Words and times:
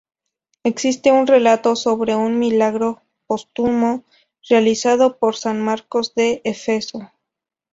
Existe 0.63 1.11
un 1.11 1.27
relato 1.27 1.75
sobre 1.75 2.15
un 2.15 2.39
milagro 2.39 3.03
póstumo 3.27 4.03
realizado 4.49 5.19
por 5.19 5.35
san 5.35 5.61
Marcos 5.61 6.15
de 6.15 6.41
Éfeso. 6.43 7.11